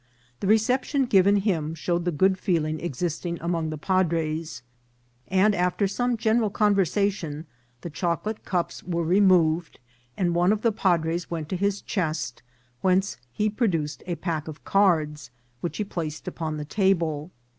The 0.39 0.47
reception 0.47 1.05
given 1.05 1.35
him 1.35 1.75
showed 1.75 2.05
the 2.05 2.11
good 2.11 2.39
feeling 2.39 2.79
existing 2.79 3.37
among 3.39 3.69
the 3.69 3.77
padres; 3.77 4.63
and 5.27 5.53
after 5.53 5.87
some 5.87 6.17
general 6.17 6.49
conversa 6.49 7.11
tion, 7.11 7.45
the 7.81 7.91
chocolate 7.91 8.43
cups 8.43 8.81
were 8.81 9.03
removed, 9.03 9.79
and 10.17 10.33
one 10.33 10.51
of 10.51 10.63
the 10.63 10.71
padres 10.71 11.29
went 11.29 11.49
to 11.49 11.55
his 11.55 11.83
chest, 11.83 12.41
whence 12.81 13.17
he 13.31 13.47
produced 13.47 14.01
a 14.07 14.15
pack 14.15 14.47
of 14.47 14.63
cards, 14.65 15.29
which 15.59 15.77
he 15.77 15.83
placed 15.83 16.27
upon 16.27 16.57
the 16.57 16.65
table. 16.65 17.29